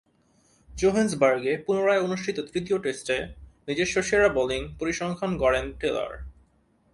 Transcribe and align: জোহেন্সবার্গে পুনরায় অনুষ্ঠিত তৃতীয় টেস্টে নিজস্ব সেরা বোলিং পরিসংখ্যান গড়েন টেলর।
জোহেন্সবার্গে 0.69 1.53
পুনরায় 1.57 2.01
অনুষ্ঠিত 2.01 2.37
তৃতীয় 2.51 2.77
টেস্টে 2.79 3.17
নিজস্ব 3.67 3.95
সেরা 4.01 4.29
বোলিং 4.29 4.61
পরিসংখ্যান 4.79 5.31
গড়েন 5.37 5.65
টেলর। 5.79 6.11